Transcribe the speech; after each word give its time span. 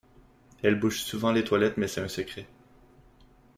Elle 0.63 0.79
bouche 0.79 1.03
souvent 1.03 1.31
les 1.31 1.43
toilettes, 1.43 1.77
mais 1.77 1.87
c'est 1.87 2.01
un 2.01 2.07
secret. 2.07 2.47